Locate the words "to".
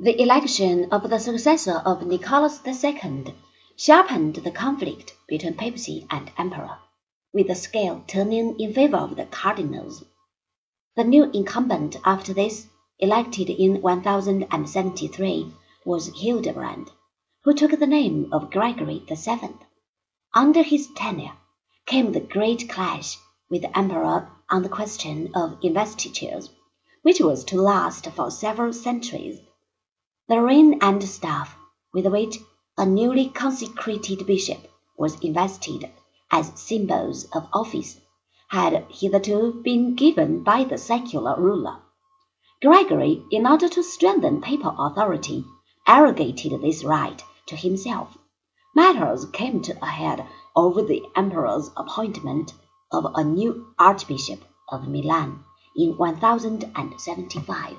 27.46-27.60, 43.70-43.82, 47.46-47.56, 49.62-49.82